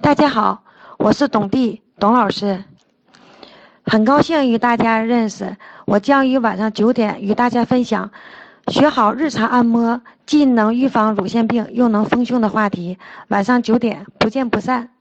[0.00, 0.62] 大家好，
[0.96, 2.64] 我是董弟董老师，
[3.84, 5.56] 很高兴与大家认识。
[5.84, 8.10] 我将于晚上九点与大家分享，
[8.68, 12.98] 学好日常按摩，既能预防乳腺病，又能丰胸的话题。
[13.28, 14.91] 晚上九点不见不散。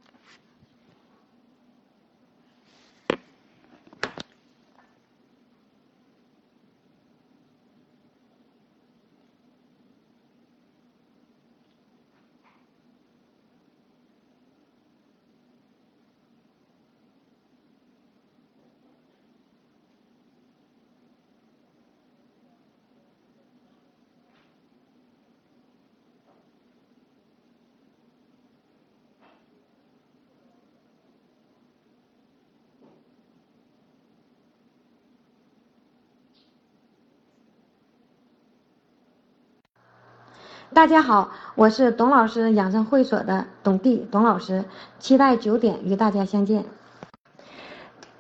[40.73, 44.64] 大家好，我是董老师养生会所的董弟董老师，
[45.00, 46.64] 期待九点与大家相见。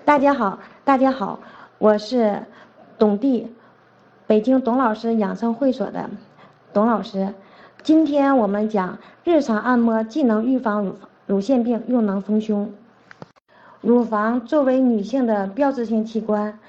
[0.03, 1.39] 大家好，大家好，
[1.77, 2.43] 我是
[2.97, 3.55] 董弟，
[4.27, 6.09] 北京董老师养生会所的
[6.73, 7.33] 董老师。
[7.83, 12.73] 今天我们讲日常按摩，既能预防乳乳腺病，又能丰胸。
[13.79, 16.59] 乳房作为女性的标志性器官。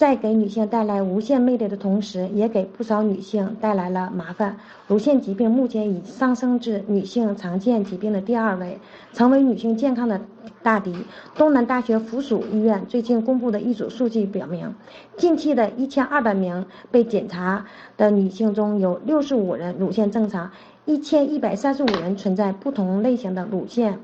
[0.00, 4.56] 在给女性带来无限魅力的同时，也给不少女性带来了麻烦。
[4.86, 8.78] 乳腺疾病目前已上升至女性常见疾病的第二位，
[9.12, 10.18] 成为女性健康的
[10.62, 10.96] 大敌。
[11.34, 14.74] 东南大学附属医院最近公布的一组数据表明，
[15.18, 17.66] 近期的一千二百名被检查
[17.98, 20.50] 的女性中有六十五人乳腺正常，
[20.84, 23.98] 一千一百三十五人存在不同类型的乳腺。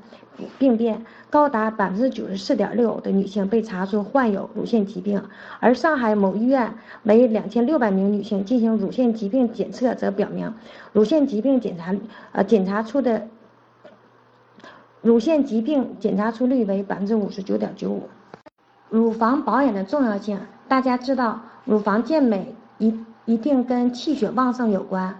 [0.59, 5.23] 病变高达百分之九十四点六的女性被查出患有乳腺疾病，
[5.59, 10.53] 而上海某医院每两千六百名女性进行乳腺疾病检测，则表明
[10.93, 11.95] 乳腺疾病检查
[12.33, 13.27] 呃检查出的
[15.01, 18.03] 乳腺疾病检查出率为百分之五十九点九五。
[18.91, 25.19] 乳房保养的重要性，大家知道，乳房健美一一定跟气血旺盛有关，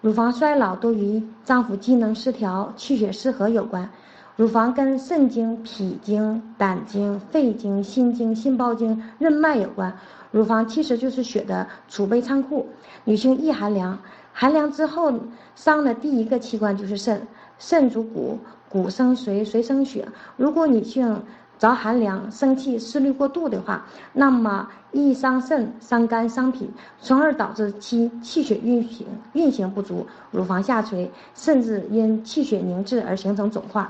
[0.00, 3.90] 乳房衰老都与脏腑机能失调、气血失和有关。
[4.36, 9.92] 乳房跟肾经、脾经、胆经、肺经、心经、心包经、任脉有关。
[10.30, 12.68] 乳房其实就是血的储备仓库。
[13.02, 13.98] 女性易寒凉，
[14.32, 15.12] 寒凉之后
[15.56, 17.26] 伤的第一个器官就是肾。
[17.58, 18.38] 肾主骨，
[18.68, 20.06] 骨生髓，髓生血。
[20.36, 21.20] 如果女性
[21.58, 26.70] 着寒凉、生气、思虑过度的话，那么易伤肾、伤肝、伤脾，
[27.00, 33.86] 从而导致其气血运行运行不足，乳房下垂，甚至因气血凝滞而形成肿块。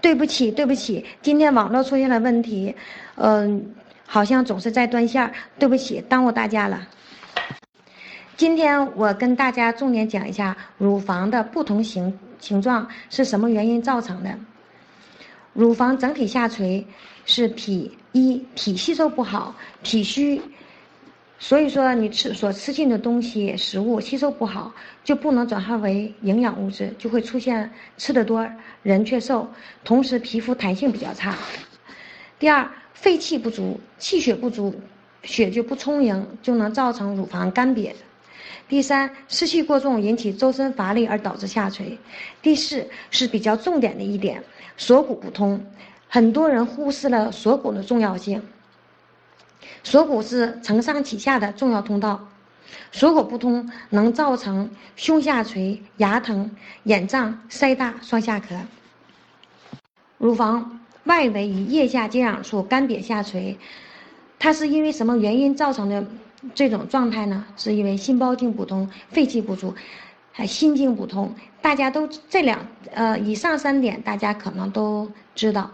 [0.00, 2.74] 对不起，对不起，今天网络出现了问题，
[3.16, 3.74] 嗯，
[4.06, 6.80] 好像总是在断线，对不起，耽误大家了。
[8.36, 14.30] 今天我跟大家重点讲一下乳房的不同形形状是什么原因造成的。
[15.52, 16.86] 乳房整体下垂
[17.24, 20.40] 是脾一脾吸收不好，脾虚。
[21.42, 28.46] 所以说，你吃所吃进的东西、食物吸收不好，就不能转化为营养物质，就会出现吃的多
[28.82, 29.48] 人却瘦，
[29.82, 31.34] 同时皮肤弹性比较差。
[32.38, 34.74] 第二，肺气不足，气血不足，
[35.22, 37.92] 血就不充盈，就能造成乳房干瘪。
[38.70, 41.98] 第三，湿气过重引起周身乏力而导致下垂。
[42.40, 44.44] 第四是比较重点的一点，
[44.76, 45.60] 锁骨不通，
[46.08, 48.40] 很多人忽视了锁骨的重要性。
[49.82, 52.28] 锁骨是承上启下的重要通道，
[52.92, 56.48] 锁骨不通能造成胸下垂、牙疼、
[56.84, 58.64] 眼胀、腮大、双下颌。
[60.16, 63.58] 乳房外围与腋下接壤处干瘪下垂，
[64.38, 66.06] 它是因为什么原因造成的
[66.54, 67.44] 这种状态呢？
[67.56, 69.74] 是因为心包经不通、肺气不足，
[70.32, 71.34] 还心经不通。
[71.60, 75.70] 大家都这两呃以上三点大家可能都知道，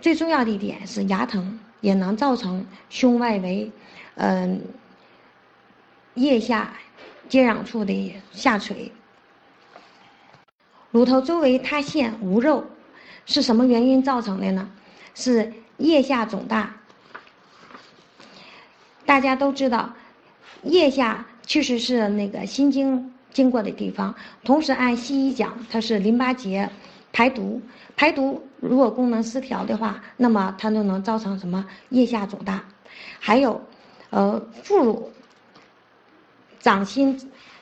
[0.00, 1.58] 最重要的一点是牙疼。
[1.80, 3.70] 也能造成胸外围，
[4.16, 4.60] 嗯，
[6.14, 6.72] 腋下
[7.28, 8.90] 接壤处的下垂。
[10.90, 12.64] 乳头周围塌陷无肉，
[13.26, 14.68] 是什么原因造成的呢？
[15.14, 16.74] 是腋下肿大。
[19.08, 19.94] 大家都知道，
[20.64, 24.14] 腋下确实是那个心经经过的地方，
[24.44, 26.68] 同时按西医讲，它是淋巴结。
[27.10, 27.62] 排毒，
[27.96, 32.62] 排毒如果功能失调的话，那么它就能造成什么腋下肿大，
[33.18, 33.58] 还有，
[34.10, 35.10] 呃，副乳
[36.60, 37.18] 掌心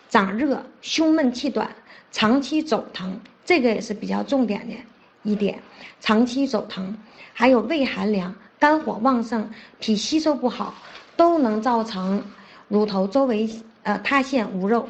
[0.08, 1.70] 长热、胸闷气短、
[2.10, 4.74] 长期走疼，这个也是比较重点的
[5.22, 5.62] 一点。
[6.00, 6.98] 长期走疼，
[7.32, 9.48] 还有胃寒凉、肝火旺盛、
[9.78, 10.74] 脾吸收不好，
[11.16, 12.22] 都能造成
[12.68, 13.48] 乳头周围
[13.82, 14.88] 呃塌陷无肉。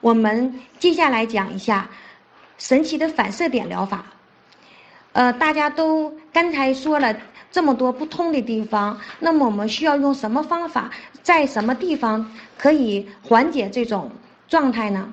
[0.00, 1.88] 我们接下来讲一下。
[2.58, 4.06] 神奇的反射点疗法。
[5.12, 7.14] 呃，大家都刚才说了
[7.50, 10.90] 这么多不通的地方，那么我们需要用什么方法，
[11.22, 14.10] 在什么地方可以缓解这种
[14.48, 15.12] 状态呢？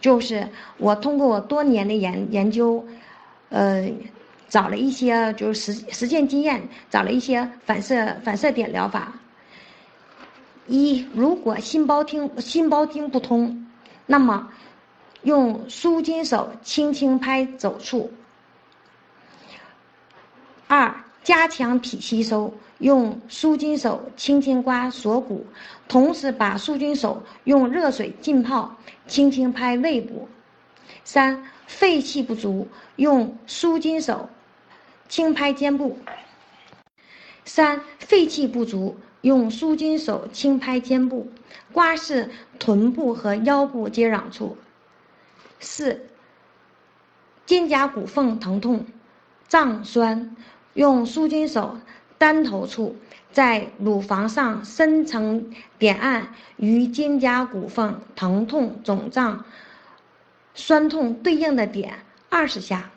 [0.00, 2.86] 就是我通过我多年的研研究，
[3.48, 3.90] 呃，
[4.54, 9.12] 找了一些就是实实践经验，找了一些反射反射点疗法。
[10.68, 13.66] 一，如果心包经心包经不通，
[14.06, 14.48] 那么
[15.22, 18.12] 用舒筋手轻轻拍肘处。
[20.68, 25.44] 二、加强脾吸收，用舒筋手轻轻刮锁骨，
[25.88, 28.72] 同时把舒筋手用热水浸泡，
[29.08, 30.28] 轻轻拍胃部。
[31.02, 34.28] 三、肺气不足，用舒筋手
[35.08, 35.98] 轻拍肩部。
[37.44, 41.30] 三、肺气不足，用舒筋手轻拍肩部，
[41.72, 42.28] 刮拭
[42.58, 44.56] 臀部和腰部接壤处。
[45.60, 46.06] 四、
[47.46, 48.86] 肩胛骨缝疼痛、
[49.48, 50.36] 胀酸。
[50.72, 51.78] 用舒筋手
[52.18, 52.96] 单头处，
[53.30, 59.44] 在乳房上深层点按与肩胛骨缝疼痛、肿胀、
[60.52, 62.90] 酸痛对应的点二十下，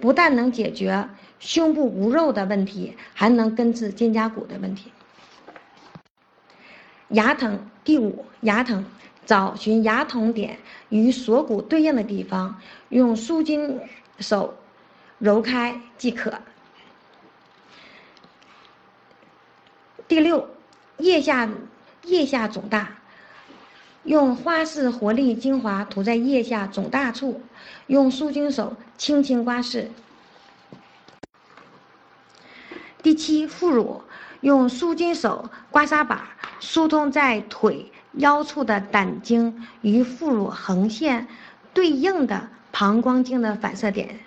[0.00, 1.08] 不但能解决
[1.42, 4.92] 胸部无肉的问题，还能根治肩胛骨的问题。
[7.08, 8.84] 牙疼，第五，牙疼，
[9.26, 10.56] 找寻牙疼点
[10.88, 12.60] 与锁骨对应的地方，
[12.90, 13.80] 用舒筋
[14.20, 14.54] 手
[15.18, 16.32] 揉开即可。
[20.06, 20.48] 第六，
[20.98, 21.50] 腋下
[22.04, 22.98] 腋下肿大，
[24.04, 27.42] 用花式活力精华涂在腋下肿大处，
[27.88, 29.88] 用舒筋手轻轻刮拭。
[33.02, 34.02] 第七，副乳，
[34.40, 36.20] 用舒筋手刮痧板
[36.60, 41.26] 疏通在腿腰处的胆经与副乳横线
[41.74, 44.20] 对应的膀胱经的反射点，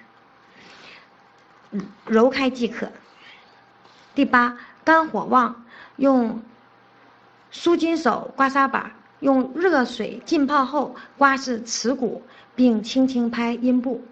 [2.05, 2.91] 揉开即可。
[4.13, 5.63] 第八，肝火旺。
[5.97, 6.41] 用
[7.51, 8.91] 舒筋手刮痧板，
[9.21, 12.21] 用热水浸泡后刮拭耻骨，
[12.53, 14.03] 并轻轻拍阴部。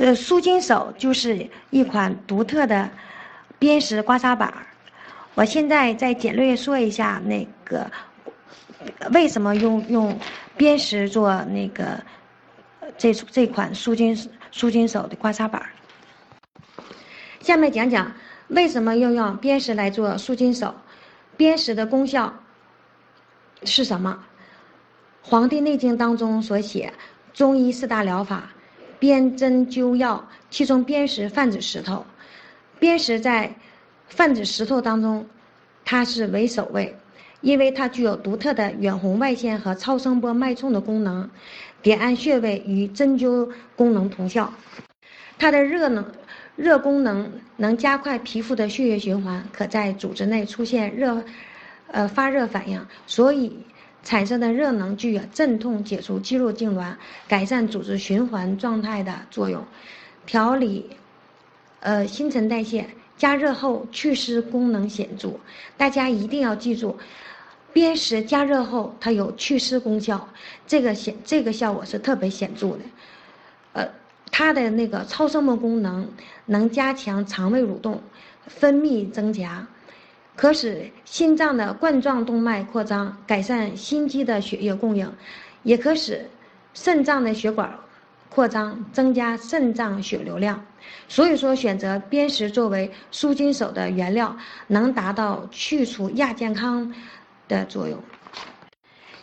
[0.00, 2.88] 呃，舒筋手就是一款独特的
[3.60, 4.50] 砭石刮痧板。
[5.34, 7.90] 我现在再简略说一下那个
[9.12, 10.18] 为什么用用
[10.56, 12.00] 砭石做那个
[12.96, 14.16] 这这款舒筋
[14.50, 15.62] 舒筋手的刮痧板。
[17.40, 18.10] 下面讲讲。
[18.48, 20.74] 为什么要用砭石来做舒筋手？
[21.38, 22.34] 砭石的功效
[23.62, 24.24] 是什么？
[25.28, 26.92] 《黄帝内经》当中所写，
[27.32, 28.50] 中医四大疗法，
[29.00, 32.04] 砭针灸药，其中砭石泛指石头。
[32.78, 33.52] 砭石在
[34.08, 35.26] 泛指石头当中，
[35.84, 36.94] 它是为首位，
[37.40, 41.28] 因为它具有独特的远红外线和超声波脉冲的功能，
[41.82, 44.52] 点按穴位与针灸功能同效，
[45.38, 46.04] 它的热能。
[46.56, 51.24] 热功能能加快皮肤的血液循环，可在组织内出现热，
[51.86, 53.64] 呃发热反应，所以
[54.02, 56.94] 产生的热能具有镇痛、解除肌肉痉挛、
[57.28, 59.64] 改善组织循环状态的作用，
[60.26, 60.90] 调理，
[61.80, 62.86] 呃新陈代谢，
[63.16, 65.38] 加热后祛湿功能显著。
[65.76, 66.98] 大家一定要记住，
[67.72, 70.28] 砭石加热后它有祛湿功效，
[70.66, 72.80] 这个显这个效果是特别显著的，
[73.72, 73.88] 呃。
[74.32, 76.08] 它的那个超声波功能
[76.46, 78.00] 能加强肠胃蠕动、
[78.46, 79.66] 分泌增加，
[80.36, 85.12] 可使心脏的冠状动脉扩张，改善心肌的血液供应，
[85.62, 86.28] 也可使
[86.72, 87.72] 肾脏的血管
[88.28, 90.64] 扩张，增加肾脏血流量。
[91.08, 94.36] 所以说，选择砭石作为舒筋手的原料，
[94.68, 96.94] 能达到去除亚健康
[97.48, 97.98] 的作用。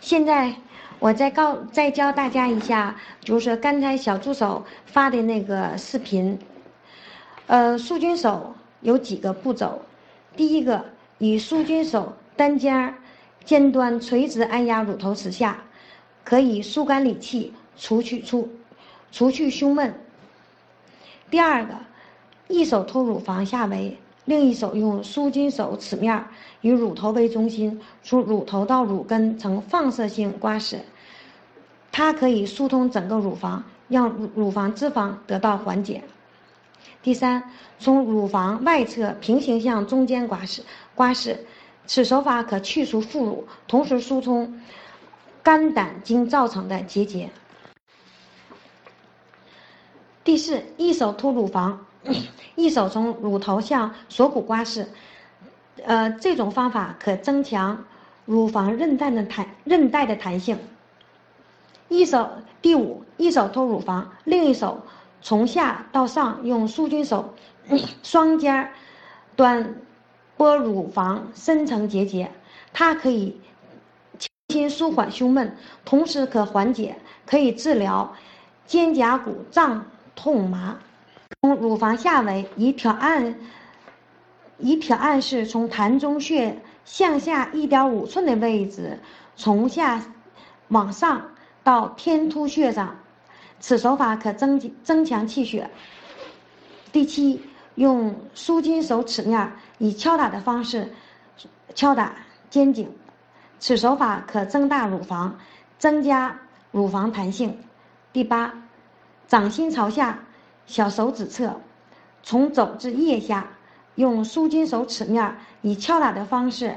[0.02, 0.54] 现在。
[1.00, 6.40] 我再告再教大家一下，就是刚才小助手发的那个视频。
[7.46, 9.80] 呃，舒筋手有几个步骤，
[10.36, 10.84] 第一个
[11.20, 12.94] 以舒筋手单尖
[13.44, 15.64] 尖端垂直按压乳头齿下，
[16.24, 18.50] 可以疏肝理气，除去除
[19.12, 19.94] 除去胸闷。
[21.30, 21.74] 第二个，
[22.48, 23.98] 一手托乳房下围。
[24.26, 26.26] 另一手用舒筋手齿面
[26.60, 30.80] 以乳头为中心，从乳头到乳根呈放射性刮拭，
[31.94, 36.04] 它可以疏通整个乳房，让乳乳房脂肪得到缓解。
[37.02, 37.42] 第三，
[37.80, 40.60] 从乳房外侧平行向中间刮拭，
[40.98, 41.38] 刮拭，
[41.86, 44.60] 此手法可去除副乳，同时疏通
[45.44, 47.30] 肝胆经造成的结节。
[50.24, 51.86] 第四，一手托乳房。
[52.56, 54.86] 一手从乳头向锁骨刮拭，
[55.84, 57.84] 呃，这种方法可增强
[58.26, 60.58] 乳房韧带的弹韧带的弹性，
[61.90, 62.30] 一手
[62.62, 64.82] 第五，一手托乳房，另一手
[65.22, 67.34] 从下到上用舒筋手
[68.02, 68.72] 双肩
[69.36, 69.76] 端
[70.38, 72.32] 拨乳房深层结节，
[72.72, 73.42] 它可以
[74.18, 78.16] 轻轻舒缓胸闷，同时可缓解，可以治疗
[78.66, 80.78] 肩胛骨胀痛麻。
[81.42, 83.36] 从乳房下围以挑按
[84.60, 89.00] 以挑按式从膻中穴向下一点五寸的位置，
[89.36, 90.02] 从下
[90.70, 91.32] 往上。
[91.64, 92.96] 到天突穴上，
[93.60, 95.70] 此手法可增增强气血。
[96.94, 97.42] 第七，
[97.78, 100.92] 用舒筋手齿面以敲打的方式
[101.76, 102.16] 敲打
[102.50, 102.90] 肩颈，
[103.60, 105.38] 此手法可增大乳房，
[105.78, 106.40] 增加
[106.72, 107.56] 乳房弹性。
[108.12, 108.52] 第八，
[109.28, 110.18] 掌心朝下，
[110.66, 111.62] 小手指侧，
[112.24, 113.48] 从肘至腋下，
[113.94, 116.76] 用舒筋手齿面以敲打的方式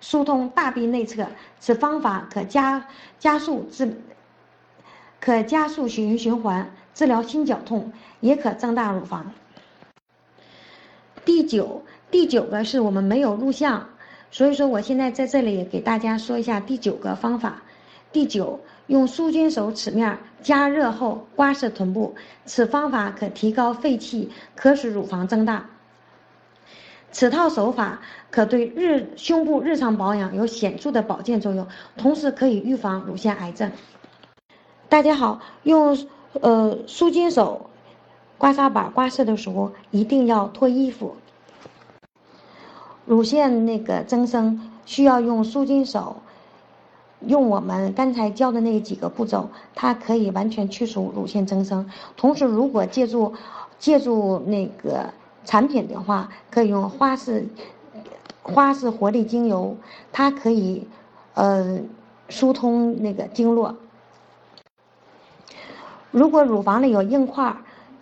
[0.00, 1.26] 疏通大臂内侧，
[1.58, 2.86] 此方法可加
[3.18, 4.00] 加速治。
[5.18, 9.32] 可加速血液循环，治疗心绞痛，也可增大乳房。
[11.26, 13.88] 第九，第九个是我们没有录像，
[14.30, 17.64] 所以说我现在在这里给大家说一下第九个方法。
[18.12, 22.14] 第九，用舒筋手齿面加热后刮拭臀部，
[22.44, 25.66] 此方法可提高肺气，可使乳房增大。
[27.10, 31.66] 此套手法可对日胸部日常保养有显著的保健作用，
[31.96, 33.72] 同时可以预防乳腺癌症。
[34.88, 35.98] 大家好，用
[36.40, 37.70] 呃舒筋手
[38.38, 41.16] 刮痧板刮拭的时候一定要脱衣服。
[43.06, 46.16] 乳腺那个增生需要用舒筋手，
[47.20, 51.88] 用我们刚才教的那几个步骤，它可以完全去除乳腺增生。
[52.16, 53.32] 同时，如果借助
[53.78, 55.06] 借助那个
[55.44, 57.46] 产品的话，可以用花式
[58.42, 59.76] 花式活力精油，
[60.12, 60.86] 它可以
[61.34, 61.78] 呃
[62.28, 63.76] 疏通那个经络。
[66.10, 67.56] 如果乳房里有硬块儿，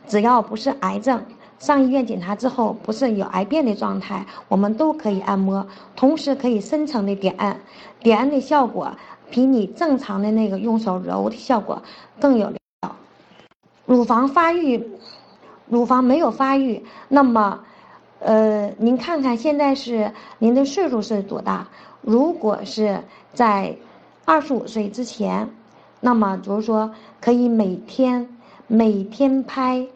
[0.06, 1.25] 只要不是癌症，
[1.58, 7.61] 上医院检查之后不是有癌变的状态，我们都可以按摩，同时可以深层的点按，
[8.00, 8.92] 点按的效果
[9.30, 11.82] 比你正常的那个用手揉的效果
[12.20, 12.96] 更有效。
[13.87, 14.90] 乳房发育，
[15.68, 17.61] 乳房没有发育，那么，
[18.20, 21.68] 呃，您看看现在是您的岁数是多大？
[22.02, 23.76] 如果是在
[24.25, 25.49] 二十五岁之前。
[26.00, 28.28] 那么，比如说，可以每天
[28.66, 29.87] 每天拍，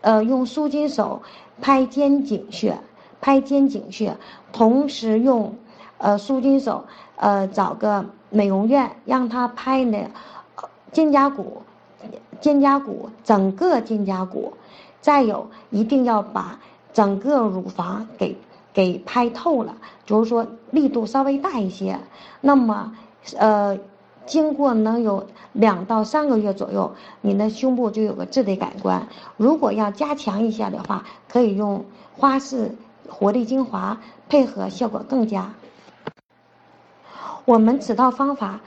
[0.00, 1.22] 呃，用舒筋手
[1.60, 2.76] 拍肩颈穴，
[3.20, 4.16] 拍肩颈穴，
[4.52, 5.54] 同时用，
[5.98, 6.84] 呃，舒筋手，
[7.16, 9.98] 呃，找个美容院让他拍呢，
[10.90, 11.62] 肩胛骨，
[12.40, 14.52] 肩胛骨整个肩胛骨，
[15.00, 16.58] 再有一定要把
[16.92, 18.36] 整个乳房给
[18.74, 21.98] 给拍透了，就是说力度稍微大一些，
[22.40, 22.92] 那么，
[23.38, 23.78] 呃。
[24.24, 29.08] 经过能有两到三个月左右，你的胸部就有个质的改观。
[29.36, 31.84] 如果要加强一下的话，可以用
[32.16, 32.70] 花式
[33.08, 35.52] 活力精华配合，效果更佳。
[37.44, 38.60] 我们此套方法，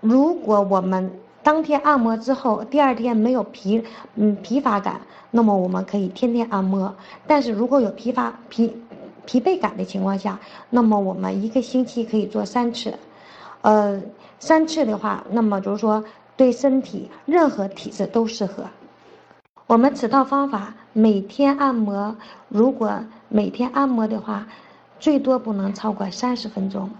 [0.00, 3.82] 如果我们当天按摩之后，第二天没有疲
[4.14, 5.00] 嗯疲乏感，
[5.32, 6.94] 那么我们可以天天按摩。
[7.26, 8.76] 但是如果有疲乏疲
[9.26, 10.38] 疲惫感的情况下，
[10.70, 12.94] 那么我们一个星期可以做三次，
[13.62, 14.00] 呃。
[14.46, 16.04] 三次的话，那么就是说
[16.36, 18.64] 对身体任何体质都适合。
[19.66, 22.14] 我们此套方法每天按摩，
[22.50, 24.46] 如果每天按摩的话，
[25.00, 26.90] 最多不能超过三十分钟。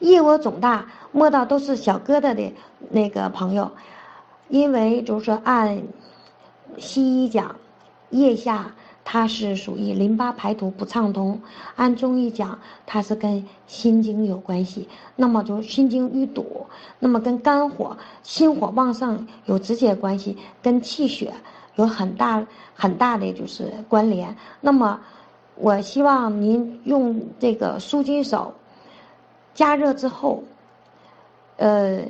[0.00, 2.52] 腋窝肿大，摸到都是小疙瘩的
[2.90, 3.70] 那个朋友，
[4.50, 5.82] 因为就是说按
[6.76, 7.56] 西医讲，
[8.10, 8.74] 腋下。
[9.04, 11.40] 它是属于淋巴排毒不畅通，
[11.74, 14.88] 按中医讲，它是跟心经有关系。
[15.16, 16.66] 那么就心经淤堵，
[16.98, 21.32] 那么跟肝火、心火旺盛有直接关系，跟气血
[21.74, 24.36] 有很大很大的就是关联。
[24.60, 25.00] 那么，
[25.56, 28.54] 我希望您用这个舒筋手，
[29.54, 30.44] 加热之后，
[31.56, 32.02] 呃，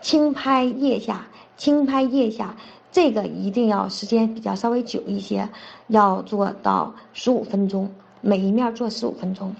[0.00, 1.26] 轻拍腋下，
[1.56, 2.56] 轻拍腋下。
[2.96, 5.46] 这个一定要时间比较稍微久一些，
[5.88, 9.54] 要做到十五分钟，每一面做十五分钟。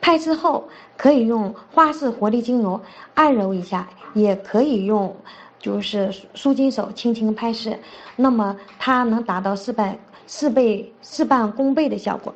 [0.00, 2.80] 拍之后可以用花式活力精油
[3.14, 5.12] 按揉一下，也可以用
[5.58, 7.76] 就是舒筋手轻轻拍拭，
[8.14, 9.98] 那么它能达到事半
[10.28, 12.32] 事倍事半功倍的效果。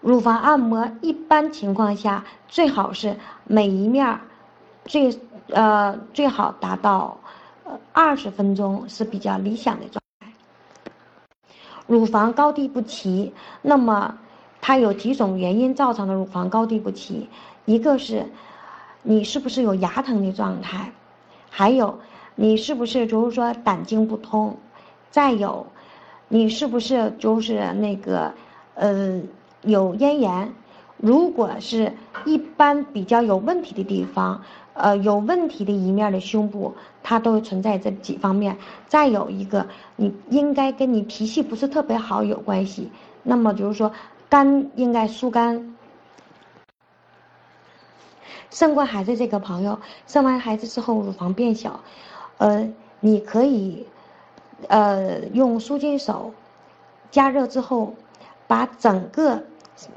[0.00, 4.18] 乳房按摩一般情况下最好是每一面
[4.86, 5.20] 最。
[5.52, 7.18] 呃，最好达到
[7.92, 10.32] 二十分钟是比较理想的状态。
[11.86, 14.16] 乳房高低不齐，那么
[14.60, 17.28] 它有几种原因造成的乳房高低不齐，
[17.64, 18.26] 一个是
[19.02, 20.92] 你是不是有牙疼的状态？
[21.48, 21.98] 还有，
[22.36, 24.56] 你是不是就是说胆经不通？
[25.10, 25.66] 再有，
[26.28, 28.32] 你是不是就是那个
[28.74, 29.20] 呃
[29.62, 30.54] 有咽炎？
[31.00, 31.92] 如果是
[32.26, 34.42] 一般比较有问题的地方，
[34.74, 38.56] 呃有问题的一面的胸部，它都存在这几方面。
[38.86, 39.66] 再有一个，
[39.96, 42.90] 你应该跟你脾气不是特别好有关系。
[43.22, 43.90] 那么就是说，
[44.28, 45.74] 肝应该疏肝。
[48.50, 51.80] 生过孩子这个朋友，生完孩子之后乳房变小，
[52.38, 53.86] 呃，你可以，
[54.68, 56.34] 呃，用舒筋手，
[57.10, 57.94] 加热之后，
[58.46, 59.42] 把整个，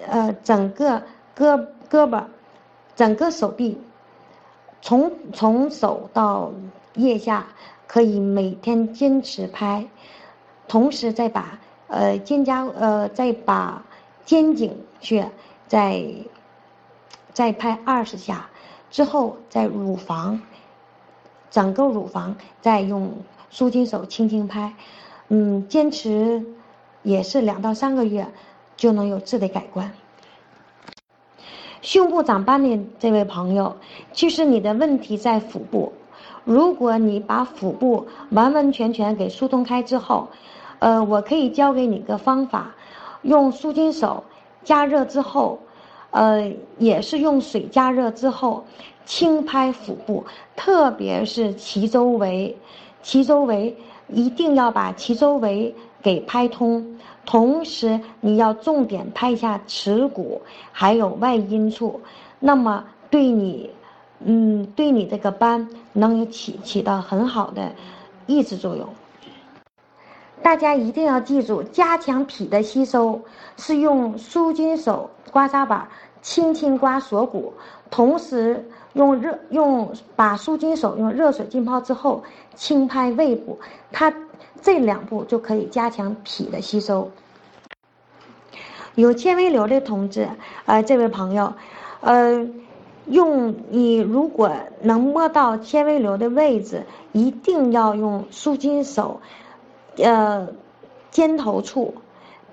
[0.07, 1.03] 呃，整个
[1.37, 2.23] 胳胳膊，
[2.95, 3.81] 整个手臂，
[4.81, 6.51] 从从手到
[6.95, 7.47] 腋下，
[7.87, 9.87] 可以每天坚持拍，
[10.67, 13.83] 同时再把，呃，肩胛，呃，再把
[14.25, 15.31] 肩颈穴
[15.67, 16.03] 再。
[17.33, 18.47] 再拍二十下，
[18.91, 20.39] 之后在乳房，
[21.49, 23.11] 整个乳房再用
[23.49, 24.75] 舒筋手轻轻拍，
[25.29, 26.45] 嗯，坚持
[27.01, 28.27] 也是两到三个月
[28.83, 29.89] 就能有质的改观。
[31.81, 33.77] 胸部长斑的这位朋友，
[34.11, 35.93] 其实你的问题在腹部，
[36.43, 40.27] 如果你把腹部完完全全给疏通开之后，
[40.79, 42.75] 呃，我可以教给你个方法，
[43.21, 44.21] 用舒筋手
[44.65, 45.57] 加热之后。
[46.11, 48.65] 呃，也是用水加热之后，
[49.05, 50.25] 轻拍腹部，
[50.57, 52.55] 特别是脐周围，
[53.01, 53.75] 脐周围
[54.09, 55.73] 一定要把脐周围
[56.03, 60.41] 给拍通，同时你要重点拍一下耻骨，
[60.71, 62.01] 还有外阴处，
[62.39, 63.71] 那么对你，
[64.19, 67.71] 嗯，对你这个斑能起起到很好的
[68.27, 68.87] 抑制作用。
[70.41, 73.21] 大家一定要记住，加强脾的吸收
[73.55, 75.87] 是用舒筋手刮痧板
[76.21, 77.53] 轻轻刮锁骨，
[77.89, 82.21] 同时用热用把舒筋手用热水浸泡之后
[82.55, 83.57] 轻拍胃部，
[83.91, 84.13] 它
[84.63, 87.11] 这两步就可以加强脾的吸收。
[88.95, 90.29] 有纤维瘤的同志，
[90.65, 91.53] 呃，这位朋友，
[92.01, 92.47] 呃，
[93.07, 99.19] 用你如果能摸到纤维瘤的位置，一定要用舒筋手。
[99.97, 100.47] 呃，
[101.11, 101.93] 肩头处，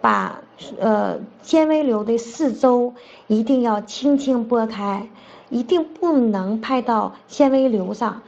[0.01, 0.43] 把
[0.79, 2.93] 呃纤维瘤的四周
[3.27, 5.09] 一定要轻轻拨开，
[5.49, 8.23] 一定不能拍到纤维瘤上，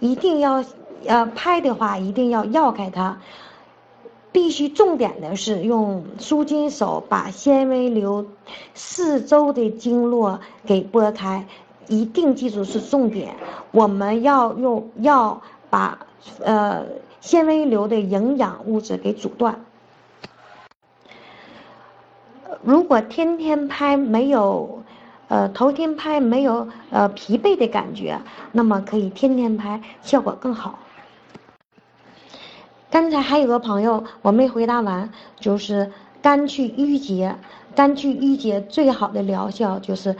[0.00, 0.64] 一定要
[1.06, 3.18] 呃拍的话一定要绕开它，
[4.32, 8.26] 必须重点的是用舒筋手把纤维瘤
[8.74, 11.46] 四周的经络给拨开，
[11.86, 13.34] 一定记住是重点，
[13.70, 15.98] 我们要用要把
[16.44, 16.84] 呃。
[17.20, 19.64] 纤维瘤的营养物质给阻断。
[22.62, 24.84] 如果天天拍没有，
[25.26, 28.20] 呃，头天拍没有呃疲惫的感觉，
[28.52, 30.78] 那么可以天天拍，效果更好。
[32.90, 35.90] 刚才还有个朋友我没回答完，就是
[36.22, 37.36] 肝气郁结，
[37.74, 40.16] 肝气郁结最好的疗效就是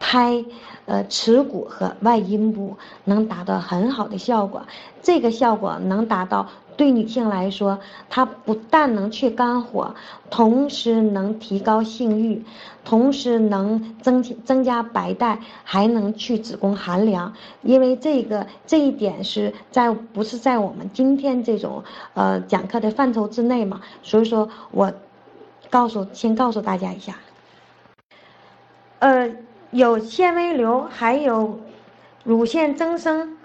[0.00, 0.44] 拍。
[0.86, 4.66] 呃，耻骨和外阴部能达到很好的效果，
[5.02, 9.94] 这个效果能达到对女性来说，它不但能去肝火，
[10.30, 12.42] 同时能提高性欲，
[12.84, 17.32] 同时能增增加白带，还能去子宫寒凉。
[17.62, 21.84] 因为这个这一点是在不是在我们今天这种
[22.14, 23.80] 呃讲课的范畴之内嘛？
[24.02, 24.92] 所以说我
[25.68, 27.14] 告诉先告诉大家一下，
[28.98, 29.30] 呃。
[29.70, 31.58] 有纤维瘤，还有
[32.24, 33.36] 乳腺增生、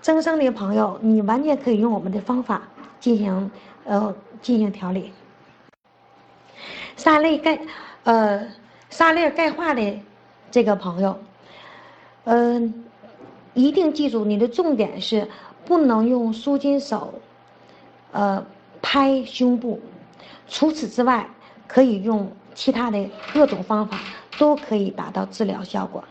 [0.00, 2.62] 增生的朋友，你完全可以用我们的方法
[2.98, 3.50] 进行
[3.84, 5.12] 呃进行调理。
[6.96, 7.58] 沙类钙
[8.02, 8.44] 呃
[8.90, 10.00] 沙粒钙化的
[10.50, 11.16] 这个朋友，
[12.24, 12.84] 嗯，
[13.54, 15.28] 一定记住你的重点是
[15.64, 17.14] 不能用舒筋手
[18.10, 18.44] 呃
[18.82, 19.80] 拍胸部，
[20.48, 21.28] 除此之外
[21.68, 24.00] 可以用其他的各种方法。
[24.38, 26.04] 都可以达到治疗效果。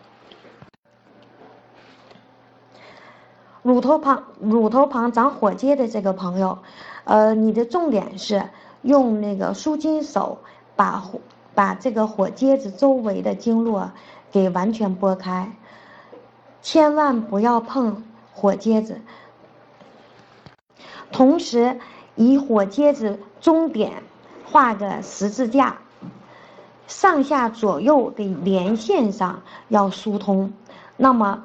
[3.61, 6.59] 乳头旁乳头旁长火疖的这个朋友，
[7.03, 8.49] 呃，你的重点是
[8.83, 10.37] 用那个舒筋手
[10.75, 11.19] 把火
[11.55, 13.91] 把这个火疖子周围的经络
[14.31, 15.51] 给完全拨开，
[16.61, 19.01] 千万不要碰火疖子，
[21.11, 21.79] 同时
[22.15, 24.03] 以火疖子中点
[24.45, 25.77] 画个十字架。
[26.87, 30.53] 上下左右的连线上要疏通，
[30.97, 31.43] 那么，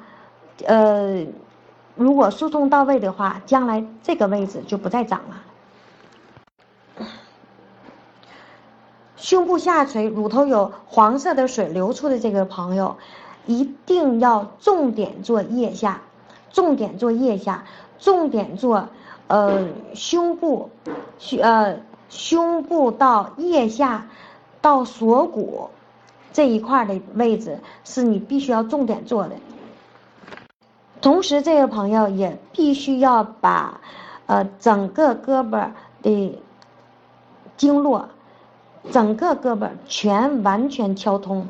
[0.65, 1.25] 呃，
[1.95, 7.05] 如果疏通到位的话，将来这个位置就不再长了。
[9.15, 12.97] 胸部下垂、乳头有黄色的水流出的这个朋友，
[13.45, 16.01] 一定要重点做腋下，
[16.51, 17.63] 重点做腋下，
[17.99, 18.89] 重点做
[19.27, 20.69] 呃胸部，
[21.19, 21.77] 胸呃
[22.09, 24.07] 胸部到腋下
[24.61, 25.69] 到锁骨
[26.31, 29.35] 这一块的位置是你必须要重点做的。
[31.01, 33.81] 同时，这个朋友也必须要把
[34.27, 35.71] 呃整个胳膊
[36.03, 36.39] 的
[37.57, 38.07] 经络，
[38.91, 41.47] 整个胳膊全完全敲通。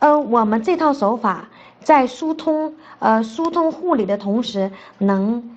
[0.00, 1.48] 呃，我们这套手法
[1.80, 5.56] 在疏通呃疏通护理的同时，能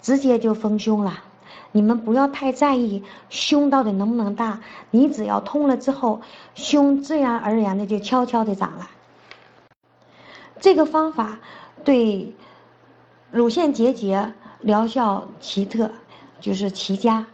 [0.00, 1.22] 直接就丰胸了。
[1.72, 4.60] 你们不要太在意胸到底能不能大，
[4.90, 6.20] 你只要通了之后，
[6.54, 8.90] 胸自然而然的就悄悄的长了。
[10.60, 11.38] 这个方法
[11.84, 12.34] 对
[13.30, 15.90] 乳腺结节疗效奇特，
[16.40, 17.26] 就是奇佳。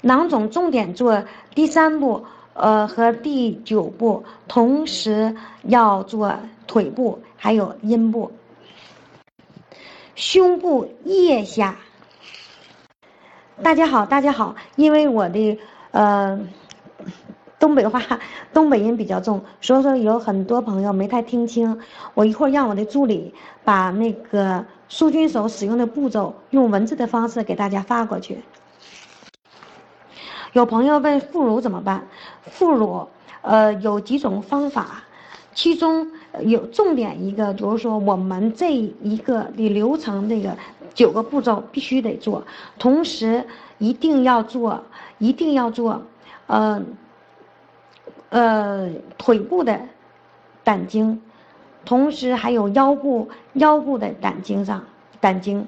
[0.00, 1.24] 囊肿重点做
[1.54, 2.24] 第三步。
[2.54, 8.30] 呃，和第九步同时要做腿部，还有阴部、
[10.14, 11.78] 胸部腋下。
[13.60, 15.58] 大家好，大家好，因为我的
[15.90, 16.40] 呃
[17.58, 18.00] 东北话、
[18.52, 21.78] 东北音比较重，所以说有很多朋友没太听清。
[22.14, 28.42] 我一会儿让我的助理把那个舒筋手使用的步骤用文字的方式给大家发过去。
[30.52, 32.08] 有朋友问副乳怎么办？
[32.44, 33.06] 副乳，
[33.42, 35.04] 呃，有几种方法，
[35.54, 40.56] 其中有重点一个，就是说我们这一个的流程，这个
[40.94, 42.42] 九个步骤必须得做，
[42.78, 43.44] 同时
[43.78, 44.82] 一定要做，
[45.18, 46.02] 一定要做，
[46.46, 46.82] 呃，
[48.30, 49.78] 呃，腿部的
[50.64, 51.20] 胆经，
[51.84, 54.84] 同时还有腰部腰部的胆经上
[55.20, 55.66] 胆经。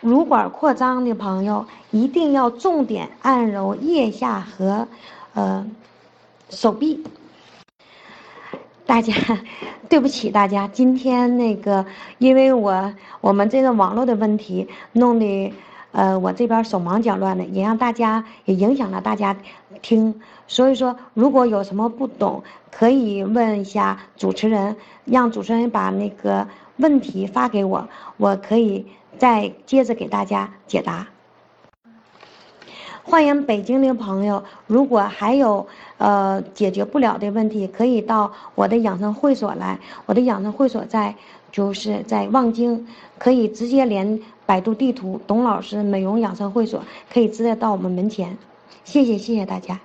[0.00, 4.88] 乳管扩张的朋友一定要重点按揉腋下和，
[5.34, 5.66] 呃，
[6.48, 7.04] 手臂。
[8.86, 9.14] 大家，
[9.88, 11.84] 对不起大家，今天那个，
[12.18, 15.52] 因为我我们这个网络的问题弄得，
[15.92, 19.36] 呃，我这边手忙脚乱的，也让大家也影响了大家
[19.80, 20.20] 听。
[20.46, 28.86] 所以说，如果有什么不懂，可以问一下主持人，让主持人把那个问题发给我，我可以。
[29.16, 31.06] 再接着给大家解答。
[33.06, 35.66] 欢迎北京的朋友，如果还有
[35.98, 39.78] 呃解决不了的问题，可以到我的养生会所来。
[40.06, 41.14] 我的养生会所在
[41.52, 42.86] 就是在望京，
[43.18, 48.36] 可以直接连百度地图“董老师美容养生会所”，可以直接到我们门前。
[48.84, 49.78] 谢谢谢谢大家。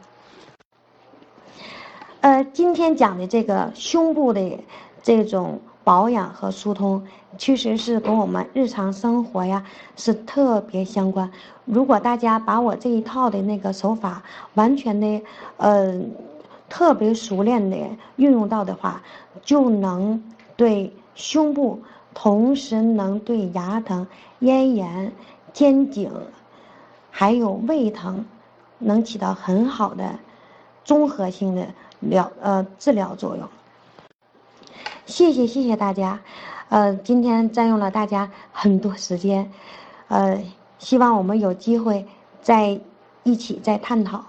[2.22, 4.60] 呃，今天讲的这个胸部的
[5.04, 5.60] 这种。
[5.84, 7.04] 保养和疏通，
[7.38, 9.66] 其实是跟我们日常生活呀
[9.96, 11.32] 是特别相关。
[11.66, 14.22] 如果大家把我这一套的那个手法
[14.54, 15.22] 完全的，
[15.58, 16.00] 呃，
[16.68, 17.78] 特别熟练的
[18.18, 19.02] 运用到的话，
[19.42, 20.22] 就能
[20.56, 21.82] 对胸部，
[22.14, 24.06] 同时能对牙疼、
[24.40, 25.12] 咽炎、
[25.54, 26.12] 肩颈，
[27.10, 28.26] 还有胃疼，
[28.78, 30.20] 能起到很好的
[30.84, 31.68] 综合性的
[32.00, 33.48] 疗呃治疗作用。
[35.10, 36.20] 谢谢谢谢大家，
[36.70, 39.52] 呃，今天占用了大家很多时间，
[40.08, 40.40] 呃，
[40.78, 42.06] 希望我们有机会
[42.42, 42.80] 再
[43.24, 44.24] 一起再探讨。